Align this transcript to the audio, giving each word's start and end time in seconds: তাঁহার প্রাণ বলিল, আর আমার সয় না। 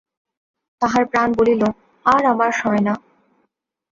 তাঁহার 0.81 1.03
প্রাণ 1.05 1.29
বলিল, 1.33 1.61
আর 2.05 2.21
আমার 2.25 2.51
সয় 2.51 2.81
না। 2.81 2.93